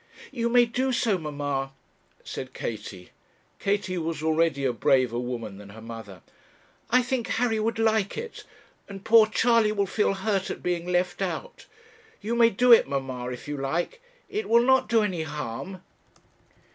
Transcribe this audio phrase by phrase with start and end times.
[0.31, 1.73] 'You may do so, mamma,'
[2.23, 3.11] said Katie.
[3.59, 6.23] Katie was already a braver woman than her mother.
[6.89, 8.43] 'I think Harry would like it,
[8.89, 11.67] and poor Charley will feel hurt at being left out;
[12.19, 15.83] you may do it, mamma, if you like; it will not do any harm.'